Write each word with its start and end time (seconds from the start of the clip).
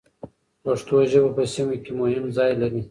پښتو 0.63 0.95
ژبه 1.11 1.29
په 1.37 1.43
سیمه 1.53 1.75
کې 1.83 1.91
مهم 2.01 2.25
ځای 2.37 2.51
لري. 2.61 2.79